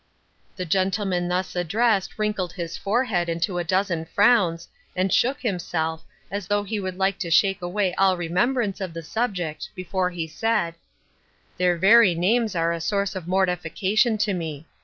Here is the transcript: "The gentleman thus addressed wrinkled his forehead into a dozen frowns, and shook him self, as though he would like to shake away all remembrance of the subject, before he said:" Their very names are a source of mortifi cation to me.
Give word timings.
"The 0.57 0.65
gentleman 0.65 1.27
thus 1.27 1.55
addressed 1.55 2.17
wrinkled 2.17 2.53
his 2.53 2.75
forehead 2.75 3.29
into 3.29 3.59
a 3.59 3.63
dozen 3.63 4.05
frowns, 4.05 4.67
and 4.95 5.13
shook 5.13 5.45
him 5.45 5.59
self, 5.59 6.03
as 6.31 6.47
though 6.47 6.63
he 6.63 6.79
would 6.79 6.97
like 6.97 7.19
to 7.19 7.29
shake 7.29 7.61
away 7.61 7.93
all 7.99 8.17
remembrance 8.17 8.81
of 8.81 8.95
the 8.95 9.03
subject, 9.03 9.69
before 9.75 10.09
he 10.09 10.25
said:" 10.25 10.73
Their 11.59 11.77
very 11.77 12.15
names 12.15 12.55
are 12.55 12.71
a 12.73 12.81
source 12.81 13.15
of 13.15 13.25
mortifi 13.25 13.75
cation 13.75 14.17
to 14.17 14.33
me. 14.33 14.65